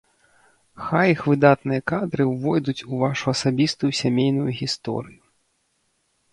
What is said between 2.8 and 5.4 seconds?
у вашу асабістую сямейную гісторыю!